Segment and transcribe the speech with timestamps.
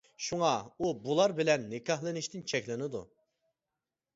[0.27, 0.47] شۇڭا
[0.85, 3.03] ئۇ بۇلار بىلەن نىكاھلىنىشتىن چەكلىنىدۇ.